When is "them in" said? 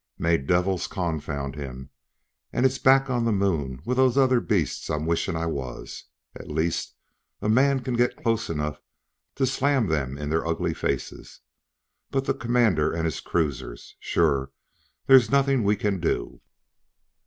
9.89-10.31